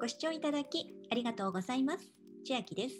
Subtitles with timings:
[0.00, 2.08] ご視聴いただきありがとうございます。
[2.46, 2.94] 千秋です。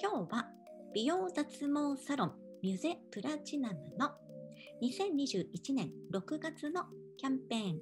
[0.00, 0.46] 今日は
[0.94, 4.10] 美容脱毛サロンミュゼプラチナムの
[4.82, 6.84] 2021年6月の
[7.18, 7.78] キャンペーン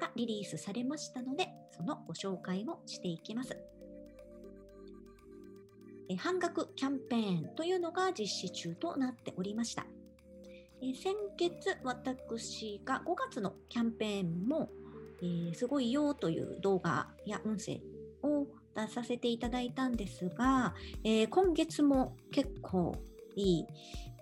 [0.00, 1.46] がリリースされましたので、
[1.76, 3.54] そのご紹介をしていきます。
[6.16, 9.84] 半額キャンペーンというのが実施中となっておりました。
[10.80, 14.70] 先月、私が5月のキャンペーンも
[15.22, 17.80] えー、すごいよという動画や音声
[18.22, 20.74] を出させていただいたんですが、
[21.04, 22.96] えー、今月も結構
[23.36, 23.66] いい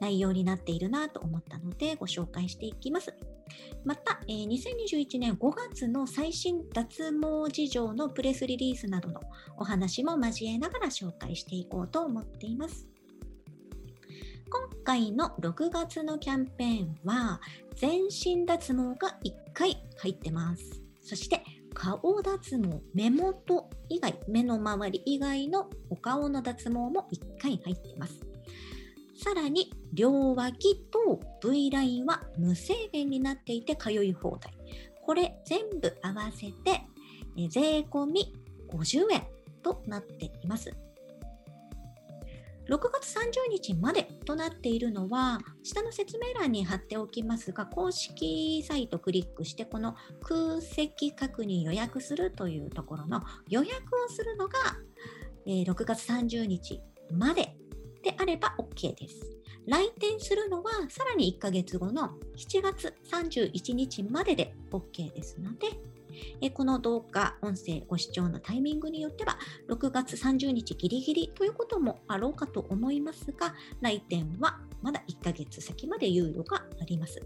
[0.01, 3.15] 内容になっているなと思ったのでご紹介していきます。
[3.85, 9.21] また、えー、2021年5月の最新脱毛事情のプレスリリースなどの
[9.57, 12.87] お話も交えながら紹介していこうと思っています。
[14.51, 17.41] 今回の6月のキャンペーンは
[17.77, 20.90] 全身脱毛が1回入ってます。
[21.11, 21.43] そして
[21.75, 28.21] 顔脱毛、目元以外、目の周り以外のお顔の脱毛も1回入っています。
[29.21, 34.55] さらに両脇と V ラインは無制限になっていて通い放題。
[35.05, 36.81] これ全部合わせて
[37.49, 38.33] 税込み
[38.69, 39.27] 50円
[39.65, 40.73] となっています。
[42.71, 54.55] 6月30日までとなっているのは、下の説明欄に貼っておきますが、公式サイトクリックして、この空席確認予約するというところの予約をするのが、
[55.47, 56.81] え6月30日
[57.13, 57.57] まで
[58.05, 59.17] であれば OK です。
[59.67, 65.67] 来店するのはさらに1ヶ月後の7月31日までで OK ですので、
[66.41, 77.21] えこの動画、音声ご視聴のタイミングによっては、6月30日ギリギリということもあろうかと思いますが、来店はまだ1ヶ月先まで猶予があります。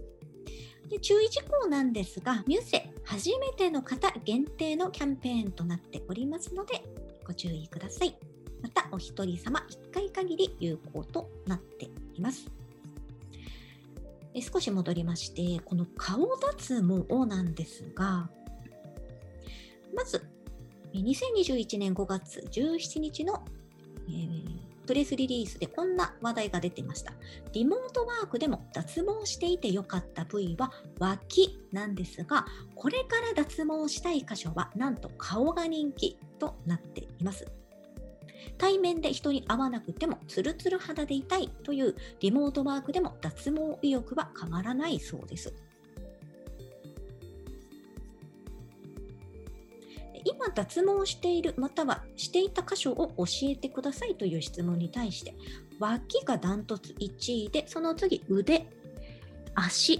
[0.89, 6.83] で注意事項なんですが、ミュセ初めての方限定のキャンペーンとなっておりますので、
[7.25, 8.15] ご注意ください。
[8.61, 12.49] また、お一人様1回限り有効となっています。
[14.41, 18.29] 少し戻りまして、この顔脱毛なんですが、
[19.95, 20.25] まず、
[20.93, 23.43] 2021年5月17日の、
[24.07, 27.13] えー、プレスリリースでこんな話題が出てました。
[27.53, 32.45] リモートワークでも脱毛していてよかった部位は脇なんですが、
[32.75, 37.45] これから脱毛したい箇所はなんと顔が人気となっています。
[38.57, 45.53] 対面で人に会わなくてもツルツル肌でいたいというリモートワークでも脱毛意欲は変わらないそうです。
[50.55, 55.35] 脱毛しているまたはしていた箇所を教えてくださいという質問に対して
[55.79, 58.67] 脇がダントツ1位でその次腕
[59.53, 59.99] 足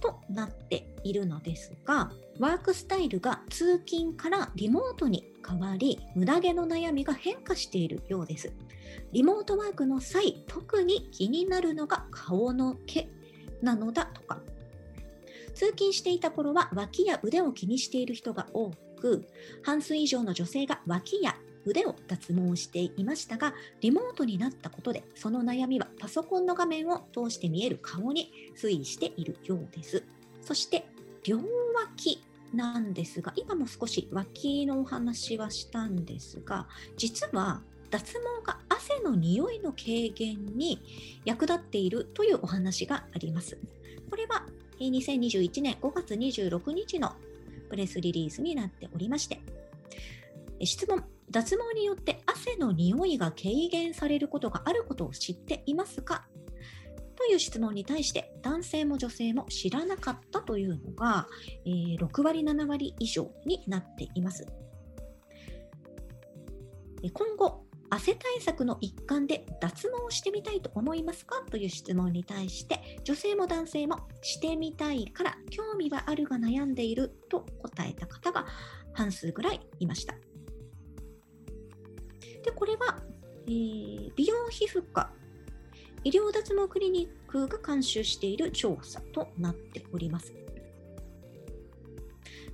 [0.00, 8.52] となっているのですがワークスタイルが通勤からリモートに変わり無駄毛の悩みが変化しているようです。
[9.12, 13.08] リモートワークの際特に気になるのが顔の毛
[13.62, 14.40] なのだとか。
[15.54, 19.26] 通勤していた頃は脇や腕を気にしている人が多く
[19.62, 21.36] 半数以上の女性が脇や
[21.66, 30.02] 腕を脱毛していましたがリモートになったことでその悩みはパソコンの画面を通して見える顔に推移しているようです。
[30.42, 30.86] そして
[31.24, 31.40] 両
[31.74, 32.22] 脇
[32.54, 40.80] なんですが今も少し脇のお話はしたんですが実は脱毛が汗の匂いの軽減に
[41.24, 43.58] 役立っているというお話があります。
[44.08, 44.46] これは
[44.78, 47.12] 2021年5月26日の
[47.68, 49.40] プレスリリースになっておりまして、
[50.64, 56.26] 質問、脱毛によって汗の匂いが軽減されることがあることを知っていますか？
[57.16, 61.26] という質問に対して男性も女性も知らなかったというのが、
[61.64, 64.46] えー、6割7割以上になっています。
[67.12, 78.46] 今後汗対策の一環で脱毛してみたいと思いますかという質問に対して女性も男性もしてみたいから興味はあるが悩んでいると答えた方が
[78.92, 80.14] 半数ぐらいいました。
[82.44, 83.02] でこれは、
[83.46, 85.10] えー、美容皮膚科
[86.04, 90.32] 医療脱毛クリニックが監修している調査となっております。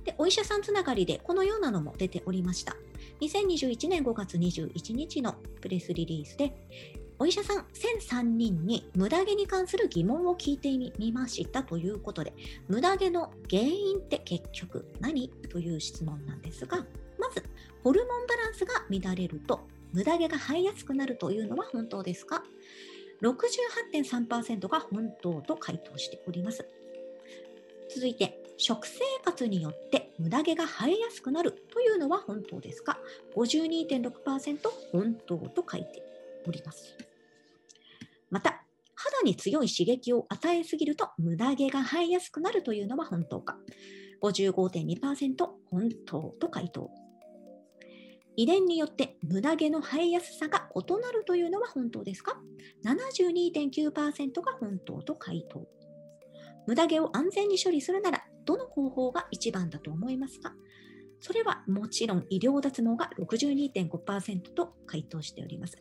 [0.03, 2.75] でお医者さんつながりでこのようなのも出ておりました。
[3.21, 6.53] 2021年5月21日のプレスリリースで、
[7.19, 7.65] お医者さん
[8.09, 12.33] 1003人に無駄毛に関する疑問を聞いてみましたということで、
[12.67, 15.29] 無駄毛の原因って結局何？
[15.49, 16.85] という質問なんですが、
[17.19, 17.43] まず、
[17.83, 19.61] ホルモンバランスが乱れると、
[19.93, 22.43] 無駄毛が生えやすくなるというのは本当ですか
[23.21, 26.67] ?68.3% が本当と回答しております。
[27.93, 32.97] 続いて、食生活によって無駄毛が生えやすくなるというのは本当ですか
[33.35, 34.57] ?52.6%
[34.91, 36.03] 本当と書いて
[36.47, 36.95] おります。
[38.29, 38.63] また、
[38.95, 43.57] 肌に強い刺激を与えすぎると無駄毛が生えやすくなるというのは本当か
[44.21, 46.89] ?55.2% 本当と回答。
[48.35, 52.37] 遺伝によって無駄毛の生えやすさが異なるというのは本当ですか
[52.85, 55.67] ?72.9% が本当と回答。
[56.65, 60.53] 無駄毛を安全に処理するならどの方法が一番だと思いますか？
[61.19, 65.77] それはもちろん医療脱毛が62.5%と回答しております。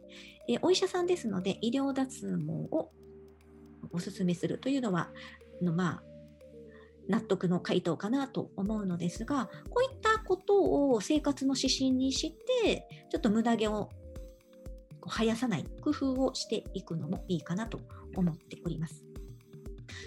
[0.49, 2.93] えお医者さんですので医療脱毛を
[3.91, 5.11] お勧めするというのは
[5.61, 6.03] の、まあ、
[7.09, 12.32] 納得の回答かなと思うのですがこういったことを生活の指針にし
[12.62, 13.91] てちょっと無駄毛を
[15.05, 17.81] 生やさない工夫をしていくのもいいかなと
[18.14, 19.05] 思っております。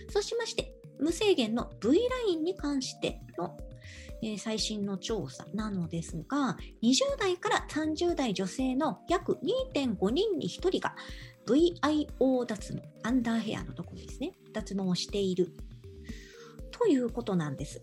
[0.09, 1.93] そうしまして無制限の V ラ
[2.29, 3.57] インに関しての、
[4.21, 9.39] えー、最新の調査なのですが20代から30代女性の約
[9.73, 10.95] 2.5人に1人が
[11.47, 15.53] VIO 脱毛アンダーヘアのところですね脱毛をしている
[16.77, 17.81] ということなんです。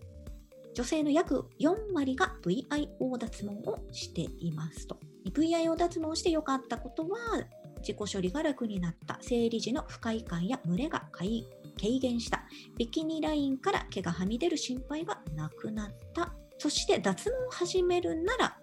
[0.73, 4.99] 女性の約4割が VIO 脱毛をしていますと。
[5.31, 7.17] VIO 脱毛をして良かったことは、
[7.79, 11.07] 自己処理が楽になった、生理時の不快感や蒸れが
[11.83, 12.45] 軽減した、
[12.77, 18.57] ビキニラインから毛がはみ出る心配がなくなった、そして脱毛を始めるなら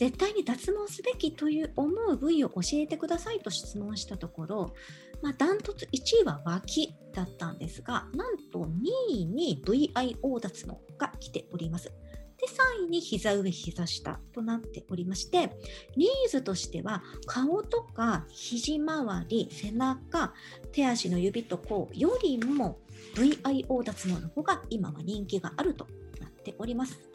[0.00, 4.74] 絶対に脱毛すべきという思う部位を教えてくださいと質問したところ、
[5.20, 8.68] まあ、ダントツ1位は脇だったんですが、なんと2
[9.10, 11.92] 位に VIO 脱毛が来ております。
[12.40, 12.46] で、
[12.82, 15.50] 3位に膝上、膝下となっておりまして、
[15.96, 20.32] ニーズとしては顔とか肘周り、背中、
[20.72, 22.78] 手足の指と甲よりも
[23.14, 25.86] VIO 脱毛の方が今は人気があると
[26.20, 27.09] なっております。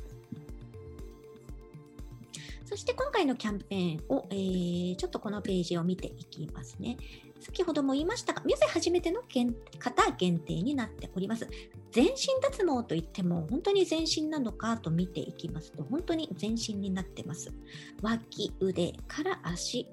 [2.66, 6.98] そして今回のキャンペーンを、えー、ちょっとこのページを見ていきますね。
[7.40, 11.48] 先ほども言いましたが、ミュゼ初めての方限定になっております。
[11.92, 17.54] 全身脱毛といっても、本当に全身なのかと見ていきますと、本当に全身になってます。
[18.02, 19.88] 脇、腕から足、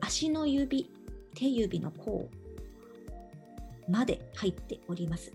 [0.00, 0.90] 足の指、
[1.34, 2.28] 手指の甲
[3.88, 5.32] まで入っております。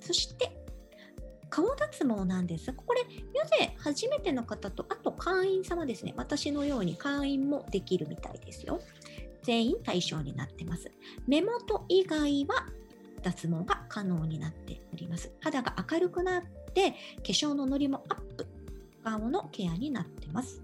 [0.00, 0.63] そして
[1.54, 6.12] 顔脱毛なんですこれ、ヨゼ初めての方と、あと会員様ですね。
[6.16, 8.80] 私のように会員もできるみたいですよ。
[9.44, 10.90] 全員対象になってます。
[11.28, 12.66] 目元以外は
[13.22, 15.30] 脱毛が可能になっております。
[15.38, 16.42] 肌が明るくなっ
[16.74, 16.96] て、化
[17.26, 18.48] 粧ののりもアップ、
[19.04, 20.60] 顔のケアになってます。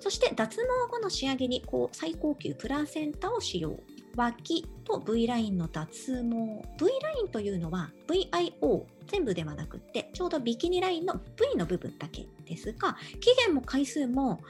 [0.00, 3.78] そして脱毛後の仕上げにこう最高級プラセンタを使用。
[4.20, 6.62] 脇と V ラインの脱毛。
[6.78, 14.40] V ラインというのは VIO 全部ではなくってちょうどビキニラインの V の部分だけですが期限も回数も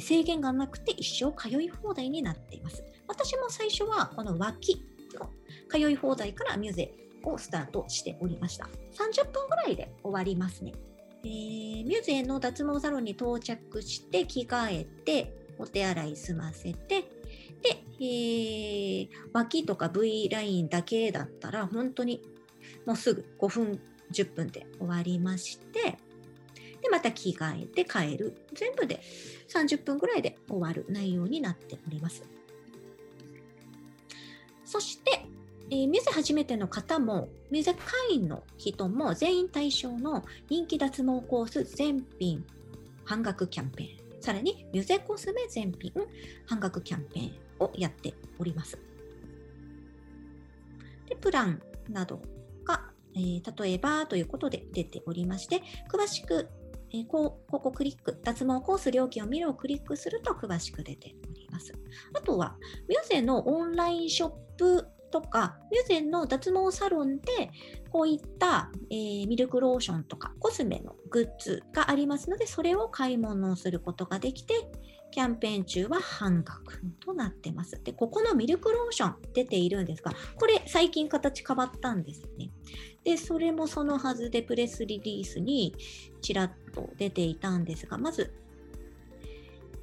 [0.00, 2.82] 制限がなくて一生通い放題になっています。
[3.06, 4.84] 私も最初はこの脇
[5.14, 5.30] の
[5.68, 6.92] 通い放題からミュゼ
[7.22, 8.64] をスタートしておりました。
[8.64, 10.72] 30分ぐらいで終わりますね。
[11.22, 17.19] えー、ミュゼの脱毛サロンに到着して着替えてお手洗い済ませて、
[18.00, 22.22] えー、脇とか V ラインだけだったら本当に
[22.86, 23.80] もうすぐ5分
[24.10, 25.98] 10分で終わりまして
[26.82, 28.36] でまた着替えて帰る。
[28.54, 29.00] 全部で
[29.48, 32.22] 30分ぐらいで終わる内容になっております。
[34.64, 35.26] そして、
[35.70, 42.44] えー、ミゼ初めての方もミゼ会員の人も全員対象の人気脱毛コース全品
[43.04, 44.22] 半額キャンペーン。
[44.22, 45.92] さらにミュゼコスメ全品
[46.46, 47.49] 半額キャンペーン。
[47.60, 48.78] をやっております。
[51.08, 52.22] でプランなど
[52.64, 55.62] が、えー、例えばということで出ておりまして、
[55.92, 56.48] 詳しく、
[56.92, 61.72] えー、こここクリック、脱毛コース料金を見るをクリックすると詳しく出ております。
[62.14, 62.56] あとは、
[62.88, 67.50] ミュゼのオンラインショップとか、ミュゼの脱毛サロンで、
[67.90, 74.54] こういった、えー、ミルクローションとかコスメのグッズがありますので、それを買い物をすることができて、
[75.10, 77.80] キャンペーン中は半額となってます。
[77.82, 82.50] で、ここのミルクローション出ているんですが、これ最近形変わったんですね。
[83.04, 85.74] で、それもそのはずでプレスリリースに
[86.20, 88.32] ちらっと出ていたんですが、まず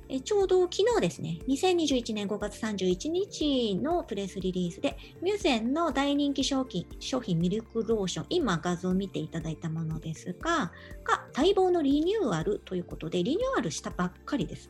[0.10, 10.72] えちょうど昨日ですね、2021年5月31日のプレスリリースで、ミュゼンの大人気商品、商品ミルクローション、今画像を見ていただいたものですが、
[11.04, 14.70] が待望のリニューアルということで、リニューアルしたばっかりです。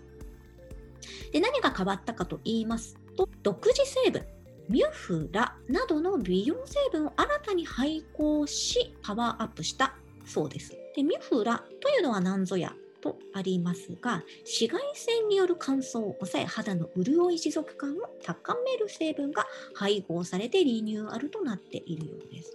[1.32, 4.26] で何が変わったかと言いますと、独自成分
[4.70, 9.96] ミュフラなどの美容成分を新たに配合しパワーアップした
[10.26, 10.76] そうです。
[10.96, 19.46] でミュフラというのは何ぞやとありますが紫外線による乾燥を抑え肌の潤い持続感を高める成分が
[19.76, 22.54] 配合されてリニューアルとなっているようです。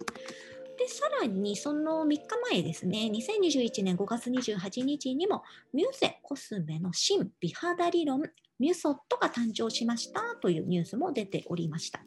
[0.79, 8.23] でさらにその3日前ですね2021年5月28日にもミューゼコスメの新美肌理論
[8.59, 12.01] ミュソットが誕生しましたというニュースも出ておりました。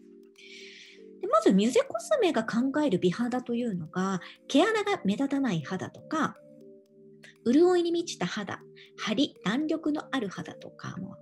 [1.22, 6.36] でまずミュゼコスメが考える美肌というのが毛穴が目立たない肌とか
[7.46, 8.60] 潤いに満ちた肌、
[8.98, 11.16] 張り、弾力のある肌とかも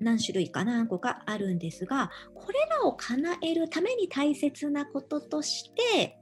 [0.00, 6.16] 何種類か何個かあるんですが、これらを叶えるために大切なこととして、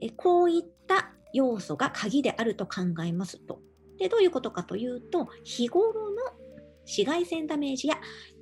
[0.00, 3.60] えこういった要素が鍵であると考えますと。
[3.98, 6.16] でどういうことかというと、日頃の
[6.86, 7.96] 紫外線ダメージや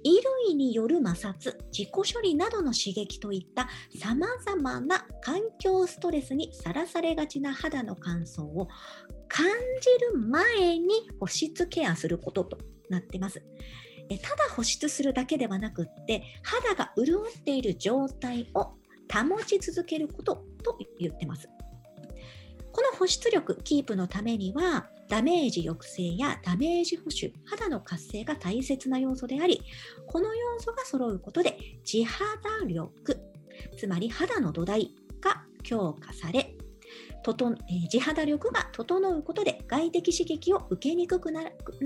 [0.04, 3.68] 衣類による摩擦、自己処理などの刺激といった
[3.98, 8.68] さまざまな環境ストレスにさらされがちな肌の乾燥を
[9.28, 9.46] 感
[9.80, 12.58] じる前に保湿ケアすることと
[12.90, 13.42] なっています。
[14.22, 18.74] ただ保湿するだけではなくって肌が潤っている状態を
[19.12, 21.48] 保ち続けることと言ってます。
[22.72, 29.62] この保湿力キープのためにはダメージ抑制やダメージ保守、肌の活性が大切な要素であり、
[30.06, 32.26] この要素が揃うことで地肌
[32.66, 33.16] 力、
[33.76, 36.56] つまり肌の土台が強化され、
[37.26, 41.42] え地肌力が整うことで外的刺激を受けにくくな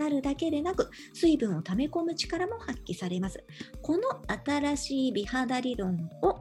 [0.08, 3.44] るだけでなく水分を溜め込む力も発揮されます。
[3.80, 4.02] この
[4.44, 6.37] 新しい美肌理論を、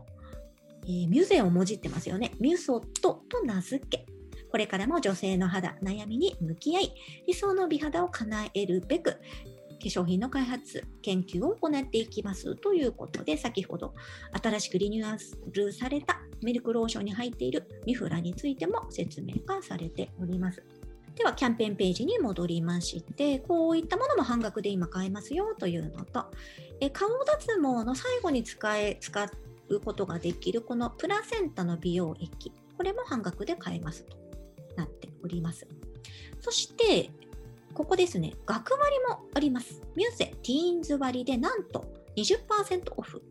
[0.87, 2.31] えー、ミュゼをもじってますよね。
[2.39, 4.05] ミュソットと名付け
[4.49, 6.93] これからも女性の肌、悩みに向き合い、
[7.27, 9.19] 理想の美肌を叶えるべく、化
[9.83, 13.93] 粧品の開発、研究を行っていきますということで、先ほど
[14.41, 15.17] 新しくリニューア
[15.51, 20.63] ルされたミルクローションに入っているミフラについても説明がされております。
[21.15, 26.25] では、キャンペーンページに戻りまして、こういったものも半額で今買えますよというのと、
[26.79, 29.27] え顔脱毛の最後に使え使
[29.69, 34.17] うことができるこのプラセンタの美容液、これも半額で買えますと。
[34.77, 35.67] なっております。
[36.39, 37.09] そして、
[37.73, 39.81] ここですね、学割もあります。
[39.95, 43.21] ミューゼティーンズ割でなんと20%オフ。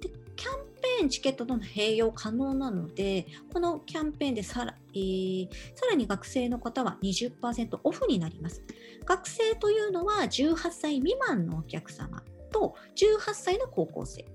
[0.00, 8.62] でキャンペーンチケットとの併用可能なので、このキャンペーンでさら,、えー、さらに学生の方は20%オフになります。
[9.04, 14.26] 学生というのは18歳未満のお客様と18歳の高校生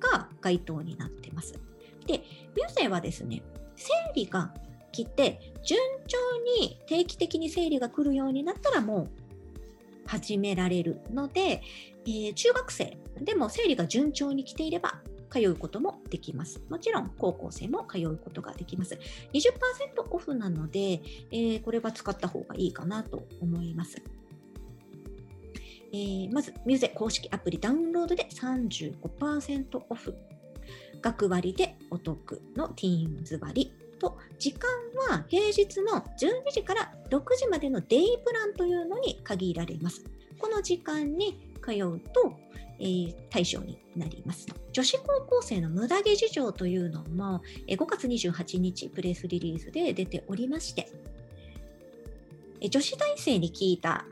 [0.00, 1.54] が該当になってます。
[2.06, 2.18] で、
[2.56, 3.42] ミュゼはですね、
[3.76, 4.52] 生理が
[4.92, 6.18] 来て順調
[6.60, 9.10] に定期的に生理が来るようになったらもう
[10.06, 11.62] 始められるので、
[12.04, 16.60] えー、中学生でも生理が順調に来ていれば通うこともできます。
[16.68, 18.98] もちろん高校生も通うことができます。
[19.32, 24.02] 20%オフなので、えー、これは使った方がいいかなと思います。
[25.92, 30.14] えー、まず、ミュゼ公式アプリダウンロードで35%オフ。
[31.00, 34.68] 学割でお得のティーンズ割と時間
[35.08, 40.04] は平日の12時から6時までのデイプランというのに限られます。
[40.38, 42.32] この時間に通うと、
[42.78, 44.46] えー、対象になります。
[44.72, 50.90] 女子高校生の無駄毛事情というのも、え5月28日プレスリリースで出ておりまして、
[52.60, 54.06] え女子大生に聞いた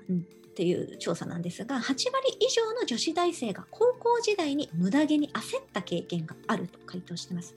[0.58, 7.54] っていう調査なんですが、8割以上の女子大生が高校時代に無駄毛に焦った経験があると回答しています。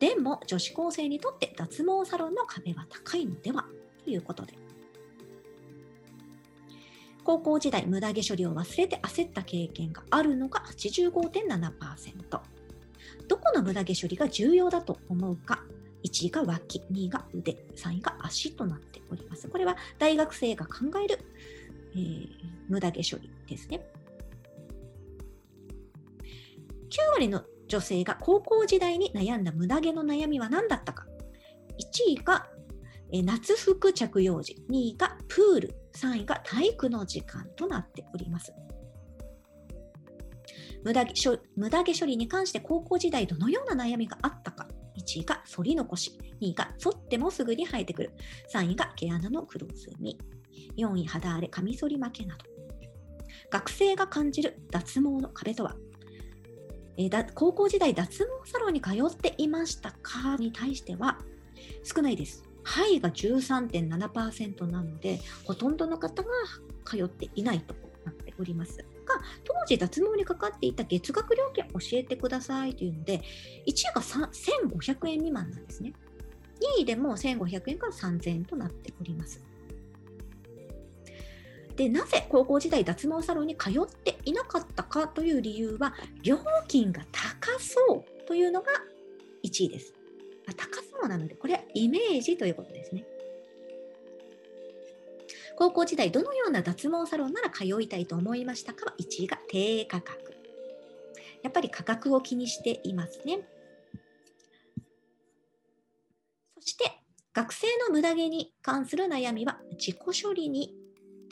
[0.00, 3.66] でも女子高生にとって脱毛サロンの壁は高いのでは？
[4.02, 4.54] ということで
[7.22, 12.40] 高校時代無駄毛処理を忘れて焦った経験があるのが85.7%
[13.28, 15.62] どこの無駄毛処理が重要だと思うか
[16.02, 19.48] ？1位が脇、2位が腕、3位が足となっております。
[19.48, 20.72] これは大学生が考
[21.02, 21.18] える、
[21.94, 22.28] えー、
[22.68, 23.86] 無駄毛処理ですね。
[26.90, 31.06] 9割の女性が高校時代に悩んだ無駄毛の悩みは何だったか。
[31.78, 32.48] 1位が
[33.16, 38.52] え夏服着用時、2位がプール、3位が体育の時間となっております。
[40.82, 41.12] 無駄毛
[41.56, 44.66] 無駄毛処理に関して高校時代どのような悩みがあったか。
[44.98, 48.12] 1位が反り残し、2位が反ってもすぐに生えてくる、
[48.52, 50.18] 3位が毛穴の黒ずみ、
[50.76, 52.44] 4位肌荒れ、カミソリ負けなど。
[53.50, 55.76] 学生が感じる脱毛の壁とは？
[56.96, 60.36] え、だ高校時代脱毛サロンに通っていましたか？
[60.36, 61.18] に対しては
[61.82, 62.44] 少ないです。
[62.62, 66.28] はいが13.7%なので、ほとんどの方が
[66.84, 68.78] 通っていないとなっております。
[68.78, 73.20] か、当時脱毛にかかっていた月額料金を教えてくださいというので、
[73.66, 75.92] 1位が1500円未満なんですね。
[76.78, 79.42] 2位でも1500円から3000円となっております。
[81.76, 86.38] でなぜ高校時代脱毛サロンに通っていなかったかという理由は料
[86.68, 88.68] 金が高そうというのが
[89.44, 89.92] 1位です。
[90.56, 93.04] 高そうなのでこれはイメージということですね。
[95.56, 100.34] 高校時代どのような脱毛サロンなら通いたいと思いましたかは1位が低価格。
[101.42, 103.40] やっぱり価格を気にしていますね。
[106.60, 106.84] そして
[107.32, 110.74] 学生の無駄毛に関する悩みは自己処理に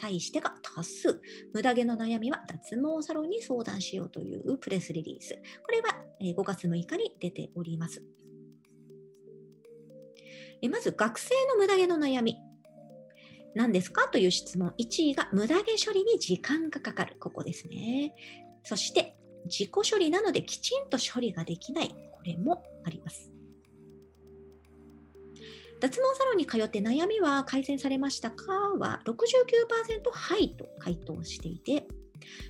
[0.03, 1.21] 対してが多数。
[1.55, 5.37] 無駄毛の悩みは脱毛サロンに相談しようというプレスリリース。
[5.65, 8.03] これは5月6日に出ております。
[10.69, 12.37] まず学生の無駄毛の悩み。
[13.55, 14.09] 何ですか？
[14.09, 14.75] という質問。
[14.77, 17.17] 1位が無駄毛処理に時間がかかる。
[17.21, 18.15] ここですね。
[18.65, 21.89] そして自己処理なのできちんと処理ができない。
[21.89, 23.32] これもあります。
[25.83, 28.53] 脱毛サロンに通って悩みは改善されましたか？
[28.79, 29.15] は69%
[30.13, 31.89] はいと回答していて、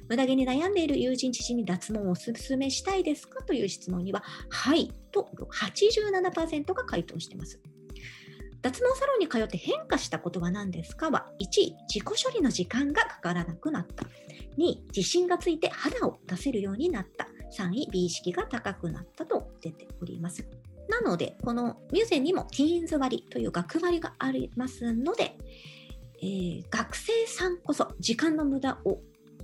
[0.07, 3.43] 無駄毛に悩んでいる友人知人に脱毛をおすすめしたいですか？
[3.43, 7.59] という質問には、はいと87%が回答しています。
[8.61, 11.09] 脱毛サロンに通って変化したことは何ですか？
[11.09, 14.05] は1位、自己処理の時間がかからなくなった。
[14.59, 17.27] 2位、自信がついて肌を出せるようになった。
[17.59, 20.47] 3位、美意識が高くなったと出ております。
[20.89, 25.37] なので、このミュゼにもティーンズ割という学割がありますので、
[26.21, 29.01] えー、学生さんこそ時間の無駄を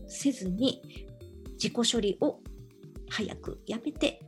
[0.07, 1.07] せずに
[1.55, 2.41] 自己処理を
[3.11, 4.21] 早くやめて、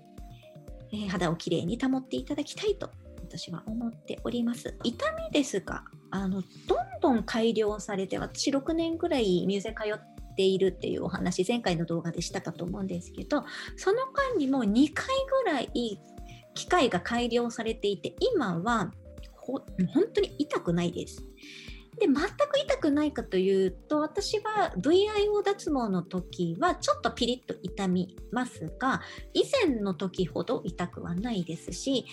[0.93, 2.91] えー、肌をきれいに保っていただきたいと
[3.31, 4.77] 私は思っております。
[4.83, 13.45] 痛みですが、あのどんどん改良されて、私6年ぐらいミューゼ通っているっていうお話、前回の動画でしたかと思うんですけど、
[13.77, 15.07] その間にも2回
[15.45, 16.01] ぐらい
[16.55, 18.93] 機械が改良されていて今は
[19.37, 19.63] 本
[20.13, 21.25] 当に痛くないです。
[21.99, 29.03] で全く痛くないかというと私は VIO 脱毛の時はちょっとピリッと痛みますが
[29.35, 32.07] 以前の時ほど痛くはないですし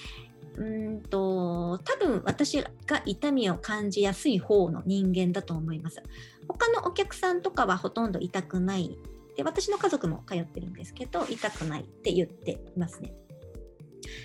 [0.57, 6.01] うんと多分私が痛みを感じやすい方の人間だと思います。
[6.49, 8.97] 他のお客さんとかはほとんど痛くない
[9.35, 13.13] で私の家族も通ってるんですけど痛くないって言っていますね。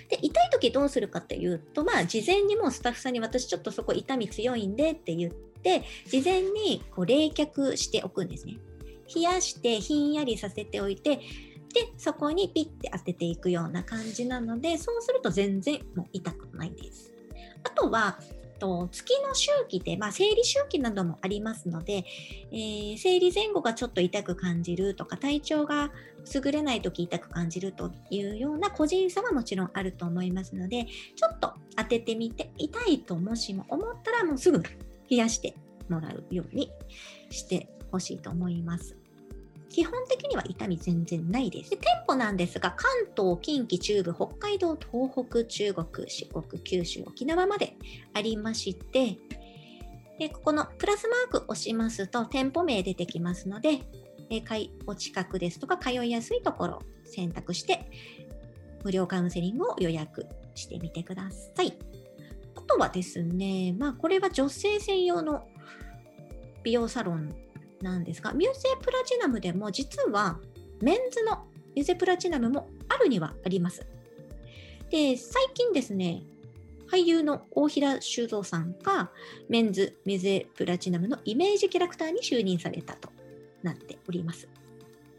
[0.09, 8.57] で痛い時どうするかっていうと、まあ、事前にもうスタッフさんに私ちょっとそこ痛み強いんでって言って事前にこう冷却しておくんですね。
[9.13, 11.23] 冷やしてひんやりさせておいてで
[11.97, 17.11] そこにピッて当てていくような感じなのでそうすると全然もう痛くないです。
[17.63, 18.19] あとは
[18.63, 22.05] と月の周期で、まあ、生理周期などもありますので、
[22.49, 25.91] えー、生理前後がちょっと痛く感じるとか体調が
[26.33, 34.63] 優れない時痛く感じるというような個人差はもちろんあると思いますのでちょっと当ててみて痛いともしも思ったらもうすぐ
[35.09, 35.55] 冷やして
[35.89, 36.71] もらうように
[37.29, 39.02] してほしいと思います。
[39.73, 41.71] 基本的には痛み全然ないです。
[41.71, 47.75] で店舗なんですが、関東、近畿、中部、北海道、東北、中国、四国、九州、沖縄まで
[48.13, 49.17] ありまして、
[50.19, 53.81] でここのプラスマーク押しますと店舗名出てきますので、
[54.29, 54.43] え
[54.85, 57.89] お近くですとか通いやすいところを選択して
[58.83, 61.73] 無料カウンセリングを予約してみてください。
[62.55, 65.47] あとはですね、まあこれは女性専用の
[66.61, 67.35] 美容サロン
[67.83, 70.39] なんですが、ミューゼプラチナムでも実は
[70.81, 73.85] メンズのミューゼプラチナムもあるにはあります。
[74.89, 76.23] で、最近ですね、
[76.91, 79.11] 俳優の大平修造さんが
[79.49, 83.09] メンズミューゼプラチナムのイメージキャラクターに就任されたと
[83.63, 84.47] なっております。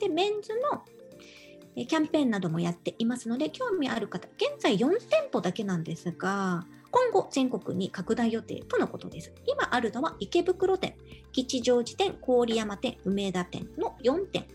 [0.00, 0.84] で、メンズの
[1.74, 6.66] キャンペーンなどもやっていますので、興味ある方、現在4店舗だけなんですが、
[6.96, 9.32] 今後全国に拡大予定とのことです。
[9.48, 10.94] 今あるのは池袋店、
[11.32, 14.46] 吉祥寺店、郡山店、梅田店の4店。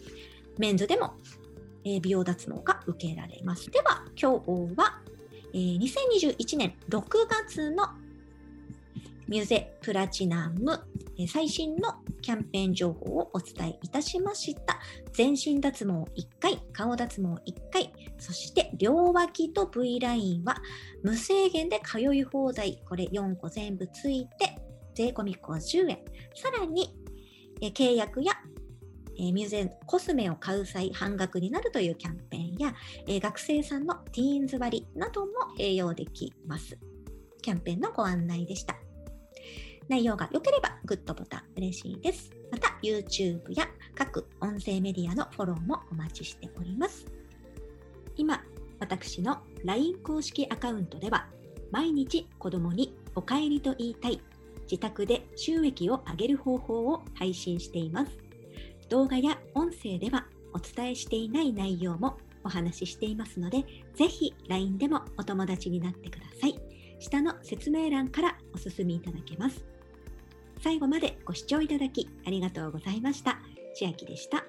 [0.57, 1.15] メンズでも、
[1.83, 3.69] 美容脱毛が受けられます。
[3.69, 5.01] では、今日は、
[5.53, 7.89] 2021年6月の
[9.27, 10.79] ミュゼプラチナム
[11.27, 14.79] 最新のキャンペーン情報をお伝えいたしました。
[15.11, 16.05] 全身脱毛1
[16.39, 20.55] 回、顔脱毛1回、そして両脇と V ラインは
[21.03, 22.81] 無制限で通い放題。
[22.87, 24.57] これ4個全部ついて
[24.95, 25.99] 税込50円。
[26.35, 26.95] さらに、
[27.61, 28.33] え契約や
[29.19, 32.73] えミューゼコスメを買う際半額になるというキャンペーンや、
[33.05, 36.79] え学生さんのティーンズ割なども併用できます。
[37.41, 38.88] キャンペーンのご案内でした。
[39.89, 42.31] 内容が良ければグッドボタン嬉しいです。
[42.51, 47.07] また YouTube や各音声メディアのフォローもお待ちしております。
[48.15, 48.43] 今、
[48.79, 51.27] 私の LINE 公式アカウントでは、
[51.71, 54.21] 毎日子供にお帰りと言いたい、
[54.69, 58.11] 自宅で収益を上げる方法を配信しています。
[58.89, 66.59] 動画や音声ではお伝えしていない内容もお話ししていますので、ぜひ LINE でもお友達になってください。
[66.99, 69.68] 下の説明欄からお進みいただけます。
[70.61, 73.39] 最後までご視聴いただきありがとうございました。
[73.73, 74.43] 千秋でした。